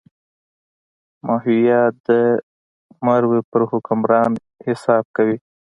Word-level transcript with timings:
ماهویه 1.25 1.81
د 2.07 2.09
مرو 3.05 3.35
پر 3.51 3.61
حکمران 3.71 4.31
حساب 4.65 5.05
کوي. 5.15 5.37